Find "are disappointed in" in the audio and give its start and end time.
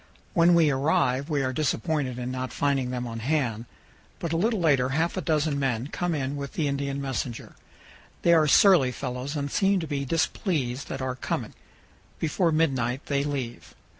1.43-2.31